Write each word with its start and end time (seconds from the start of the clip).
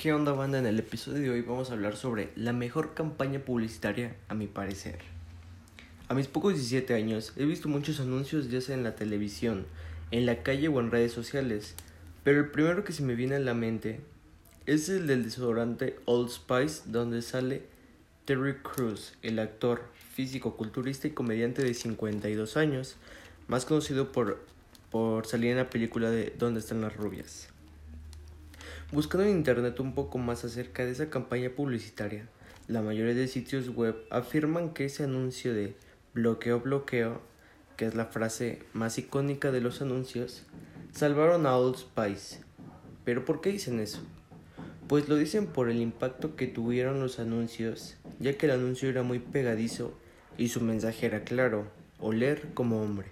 ¿Qué 0.00 0.14
onda 0.14 0.32
banda? 0.32 0.58
En 0.58 0.64
el 0.64 0.78
episodio 0.78 1.20
de 1.20 1.28
hoy 1.28 1.42
vamos 1.42 1.68
a 1.68 1.74
hablar 1.74 1.94
sobre 1.94 2.30
la 2.34 2.54
mejor 2.54 2.94
campaña 2.94 3.40
publicitaria 3.40 4.16
a 4.28 4.34
mi 4.34 4.46
parecer. 4.46 5.00
A 6.08 6.14
mis 6.14 6.26
pocos 6.26 6.54
17 6.54 6.94
años 6.94 7.34
he 7.36 7.44
visto 7.44 7.68
muchos 7.68 8.00
anuncios 8.00 8.48
ya 8.48 8.62
sea 8.62 8.76
en 8.76 8.82
la 8.82 8.94
televisión, 8.96 9.66
en 10.10 10.24
la 10.24 10.42
calle 10.42 10.68
o 10.68 10.80
en 10.80 10.90
redes 10.90 11.12
sociales, 11.12 11.74
pero 12.24 12.40
el 12.40 12.50
primero 12.50 12.82
que 12.82 12.94
se 12.94 13.02
me 13.02 13.14
viene 13.14 13.34
a 13.34 13.40
la 13.40 13.52
mente 13.52 14.00
es 14.64 14.88
el 14.88 15.06
del 15.06 15.22
desodorante 15.22 15.98
Old 16.06 16.30
Spice 16.30 16.84
donde 16.86 17.20
sale 17.20 17.64
Terry 18.24 18.54
Crews, 18.54 19.18
el 19.20 19.38
actor, 19.38 19.82
físico, 20.14 20.56
culturista 20.56 21.08
y 21.08 21.10
comediante 21.10 21.62
de 21.62 21.74
52 21.74 22.56
años, 22.56 22.96
más 23.48 23.66
conocido 23.66 24.12
por, 24.12 24.46
por 24.90 25.26
salir 25.26 25.50
en 25.50 25.58
la 25.58 25.68
película 25.68 26.08
de 26.08 26.32
¿Dónde 26.38 26.60
están 26.60 26.80
las 26.80 26.96
rubias? 26.96 27.50
Buscando 28.92 29.24
en 29.24 29.36
internet 29.36 29.78
un 29.78 29.94
poco 29.94 30.18
más 30.18 30.44
acerca 30.44 30.84
de 30.84 30.90
esa 30.90 31.10
campaña 31.10 31.50
publicitaria, 31.50 32.28
la 32.66 32.82
mayoría 32.82 33.14
de 33.14 33.28
sitios 33.28 33.68
web 33.68 33.94
afirman 34.10 34.74
que 34.74 34.86
ese 34.86 35.04
anuncio 35.04 35.54
de 35.54 35.76
bloqueo 36.12 36.58
bloqueo, 36.58 37.20
que 37.76 37.86
es 37.86 37.94
la 37.94 38.06
frase 38.06 38.64
más 38.72 38.98
icónica 38.98 39.52
de 39.52 39.60
los 39.60 39.80
anuncios, 39.80 40.42
salvaron 40.90 41.46
a 41.46 41.56
Old 41.56 41.76
Spice. 41.76 42.40
¿Pero 43.04 43.24
por 43.24 43.40
qué 43.40 43.52
dicen 43.52 43.78
eso? 43.78 44.00
Pues 44.88 45.08
lo 45.08 45.14
dicen 45.14 45.46
por 45.46 45.70
el 45.70 45.80
impacto 45.80 46.34
que 46.34 46.48
tuvieron 46.48 46.98
los 46.98 47.20
anuncios, 47.20 47.96
ya 48.18 48.36
que 48.36 48.46
el 48.46 48.52
anuncio 48.52 48.88
era 48.88 49.04
muy 49.04 49.20
pegadizo 49.20 49.94
y 50.36 50.48
su 50.48 50.62
mensaje 50.62 51.06
era 51.06 51.22
claro, 51.22 51.68
oler 52.00 52.48
como 52.54 52.82
hombre. 52.82 53.06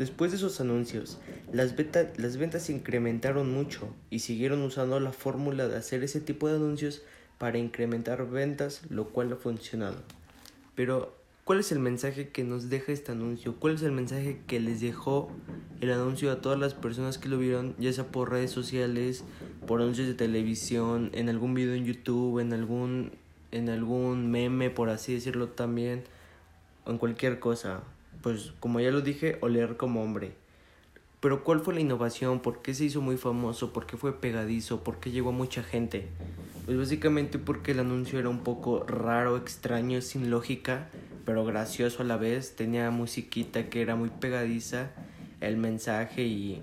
Después 0.00 0.30
de 0.30 0.38
esos 0.38 0.62
anuncios, 0.62 1.18
las, 1.52 1.74
las 2.16 2.36
ventas 2.38 2.62
se 2.62 2.72
incrementaron 2.72 3.52
mucho 3.52 3.94
y 4.08 4.20
siguieron 4.20 4.62
usando 4.62 4.98
la 4.98 5.12
fórmula 5.12 5.68
de 5.68 5.76
hacer 5.76 6.02
ese 6.02 6.22
tipo 6.22 6.48
de 6.48 6.56
anuncios 6.56 7.02
para 7.36 7.58
incrementar 7.58 8.26
ventas, 8.30 8.80
lo 8.88 9.08
cual 9.10 9.30
ha 9.34 9.36
funcionado. 9.36 9.98
Pero, 10.74 11.14
¿cuál 11.44 11.60
es 11.60 11.70
el 11.70 11.80
mensaje 11.80 12.30
que 12.30 12.44
nos 12.44 12.70
deja 12.70 12.92
este 12.92 13.12
anuncio? 13.12 13.56
¿Cuál 13.56 13.74
es 13.74 13.82
el 13.82 13.92
mensaje 13.92 14.40
que 14.46 14.58
les 14.58 14.80
dejó 14.80 15.30
el 15.82 15.92
anuncio 15.92 16.32
a 16.32 16.40
todas 16.40 16.58
las 16.58 16.72
personas 16.72 17.18
que 17.18 17.28
lo 17.28 17.36
vieron, 17.36 17.74
ya 17.78 17.92
sea 17.92 18.04
por 18.04 18.30
redes 18.30 18.52
sociales, 18.52 19.22
por 19.66 19.82
anuncios 19.82 20.08
de 20.08 20.14
televisión, 20.14 21.10
en 21.12 21.28
algún 21.28 21.52
video 21.52 21.74
en 21.74 21.84
YouTube, 21.84 22.38
en 22.38 22.54
algún, 22.54 23.12
en 23.50 23.68
algún 23.68 24.30
meme, 24.30 24.70
por 24.70 24.88
así 24.88 25.12
decirlo 25.12 25.48
también, 25.48 26.04
o 26.86 26.90
en 26.90 26.96
cualquier 26.96 27.38
cosa? 27.38 27.82
Pues 28.22 28.52
como 28.60 28.80
ya 28.80 28.90
lo 28.90 29.00
dije, 29.00 29.38
oler 29.40 29.76
como 29.76 30.02
hombre. 30.02 30.32
Pero 31.20 31.44
¿cuál 31.44 31.60
fue 31.60 31.74
la 31.74 31.80
innovación? 31.80 32.40
¿Por 32.40 32.62
qué 32.62 32.72
se 32.72 32.84
hizo 32.84 33.02
muy 33.02 33.18
famoso? 33.18 33.72
¿Por 33.72 33.86
qué 33.86 33.96
fue 33.98 34.18
pegadizo? 34.18 34.82
¿Por 34.82 35.00
qué 35.00 35.10
llegó 35.10 35.30
a 35.30 35.32
mucha 35.32 35.62
gente? 35.62 36.08
Pues 36.64 36.78
básicamente 36.78 37.38
porque 37.38 37.72
el 37.72 37.80
anuncio 37.80 38.18
era 38.18 38.30
un 38.30 38.40
poco 38.40 38.84
raro, 38.84 39.36
extraño, 39.36 40.00
sin 40.00 40.30
lógica, 40.30 40.88
pero 41.26 41.44
gracioso 41.44 42.02
a 42.02 42.06
la 42.06 42.16
vez. 42.16 42.56
Tenía 42.56 42.90
musiquita 42.90 43.68
que 43.68 43.82
era 43.82 43.96
muy 43.96 44.08
pegadiza, 44.08 44.90
el 45.40 45.58
mensaje 45.58 46.22
y 46.22 46.62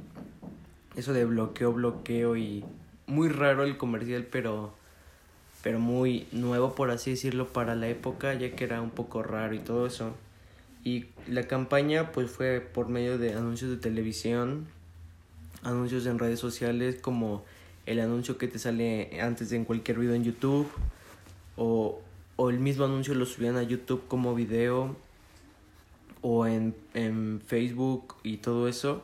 eso 0.96 1.14
de 1.14 1.26
bloqueo, 1.26 1.74
bloqueo 1.74 2.36
y 2.36 2.66
muy 3.06 3.30
raro 3.30 3.64
el 3.64 3.78
comercial, 3.78 4.26
pero 4.30 4.74
pero 5.62 5.80
muy 5.80 6.28
nuevo 6.32 6.76
por 6.76 6.92
así 6.92 7.12
decirlo 7.12 7.48
para 7.50 7.76
la 7.76 7.90
época, 7.90 8.34
ya 8.34 8.56
que 8.56 8.64
era 8.64 8.82
un 8.82 8.92
poco 8.92 9.22
raro 9.22 9.54
y 9.54 9.60
todo 9.60 9.86
eso. 9.86 10.16
Y 10.84 11.06
la 11.28 11.48
campaña 11.48 12.12
pues 12.12 12.32
fue 12.32 12.62
por 12.62 12.88
medio 12.88 13.18
de 13.18 13.34
anuncios 13.34 13.72
de 13.72 13.78
televisión, 13.78 14.68
anuncios 15.64 16.06
en 16.06 16.20
redes 16.20 16.40
sociales 16.40 16.98
como 17.02 17.44
el 17.86 18.00
anuncio 18.00 18.38
que 18.38 18.48
te 18.48 18.60
sale 18.60 19.20
antes 19.22 19.52
en 19.52 19.66
cualquier 19.66 20.00
video 20.00 20.14
en 20.14 20.24
YouTube 20.24 20.68
o, 21.56 22.02
o 22.36 22.50
el 22.50 22.60
mismo 22.60 22.86
anuncio 22.86 23.16
lo 23.16 23.26
subían 23.26 23.58
a 23.58 23.64
YouTube 23.64 24.04
como 24.08 24.36
video 24.36 24.96
o 26.22 26.46
en, 26.46 26.76
en 26.94 27.42
Facebook 27.46 28.16
y 28.24 28.38
todo 28.38 28.68
eso. 28.68 29.04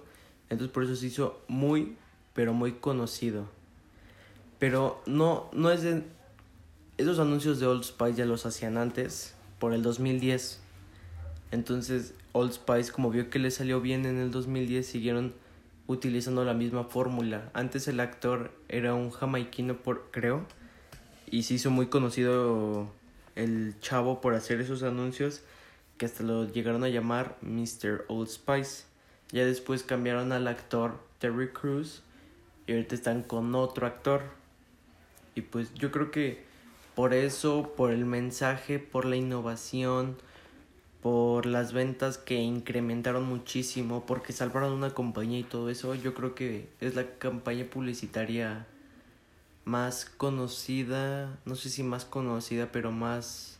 Entonces 0.49 0.73
por 0.73 0.83
eso 0.83 0.95
se 0.95 1.07
hizo 1.07 1.41
muy, 1.47 1.95
pero 2.33 2.53
muy 2.53 2.73
conocido. 2.73 3.47
Pero 4.59 5.01
no, 5.05 5.49
no 5.53 5.71
es 5.71 5.81
de... 5.81 6.03
Esos 6.97 7.17
anuncios 7.17 7.59
de 7.59 7.65
Old 7.65 7.83
Spice 7.83 8.13
ya 8.15 8.25
los 8.25 8.45
hacían 8.45 8.77
antes, 8.77 9.33
por 9.57 9.73
el 9.73 9.81
2010. 9.81 10.61
Entonces 11.53 12.15
Old 12.31 12.51
Spice 12.51 12.91
como 12.91 13.11
vio 13.11 13.29
que 13.29 13.37
le 13.37 13.51
salió 13.51 13.79
bien 13.79 14.07
en 14.07 14.17
el 14.17 14.31
2010 14.31 14.87
siguieron 14.87 15.35
utilizando 15.85 16.43
la 16.43 16.55
misma 16.55 16.85
fórmula. 16.85 17.51
Antes 17.53 17.87
el 17.87 17.99
actor 17.99 18.51
era 18.69 18.95
un 18.95 19.11
jamaiquino 19.11 19.77
por 19.77 20.09
creo 20.09 20.47
y 21.29 21.43
se 21.43 21.53
hizo 21.53 21.69
muy 21.69 21.87
conocido 21.87 22.87
el 23.35 23.75
chavo 23.81 24.19
por 24.19 24.33
hacer 24.33 24.61
esos 24.61 24.81
anuncios 24.81 25.43
que 25.99 26.07
hasta 26.07 26.23
lo 26.23 26.51
llegaron 26.51 26.83
a 26.83 26.89
llamar 26.89 27.37
Mr. 27.41 28.05
Old 28.07 28.29
Spice. 28.29 28.85
Ya 29.31 29.45
después 29.45 29.83
cambiaron 29.83 30.31
al 30.31 30.47
actor 30.47 30.97
Terry 31.19 31.49
Crews 31.49 32.01
y 32.65 32.71
ahorita 32.71 32.95
están 32.95 33.21
con 33.21 33.53
otro 33.53 33.85
actor. 33.85 34.23
Y 35.35 35.41
pues 35.41 35.71
yo 35.75 35.91
creo 35.91 36.09
que 36.09 36.43
por 36.95 37.13
eso, 37.13 37.73
por 37.77 37.91
el 37.91 38.05
mensaje, 38.05 38.79
por 38.79 39.05
la 39.05 39.17
innovación, 39.17 40.17
por 41.43 41.51
las 41.51 41.73
ventas 41.73 42.17
que 42.17 42.35
incrementaron 42.35 43.25
muchísimo, 43.25 44.05
porque 44.05 44.31
salvaron 44.31 44.71
una 44.71 44.91
compañía 44.91 45.39
y 45.39 45.43
todo 45.43 45.69
eso, 45.69 45.93
yo 45.93 46.13
creo 46.13 46.35
que 46.35 46.69
es 46.79 46.95
la 46.95 47.17
campaña 47.17 47.65
publicitaria 47.65 48.65
más 49.65 50.05
conocida, 50.05 51.37
no 51.43 51.55
sé 51.55 51.69
si 51.69 51.83
más 51.83 52.05
conocida, 52.05 52.71
pero 52.71 52.91
más, 52.91 53.59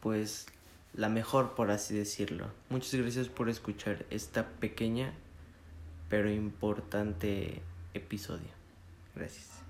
pues, 0.00 0.46
la 0.94 1.10
mejor, 1.10 1.54
por 1.54 1.70
así 1.70 1.94
decirlo. 1.94 2.46
Muchas 2.70 2.94
gracias 2.94 3.28
por 3.28 3.50
escuchar 3.50 4.06
esta 4.08 4.48
pequeña, 4.48 5.12
pero 6.08 6.30
importante 6.30 7.60
episodio. 7.92 8.48
Gracias. 9.14 9.65